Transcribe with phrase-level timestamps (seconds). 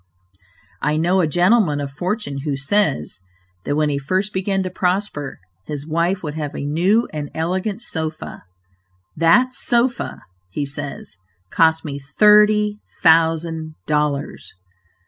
[0.81, 3.19] I know a gentleman of fortune who says,
[3.65, 7.83] that when he first began to prosper, his wife would have a new and elegant
[7.83, 8.41] sofa.
[9.15, 11.17] "That sofa," he says,
[11.51, 14.51] "cost me thirty thousand dollars!"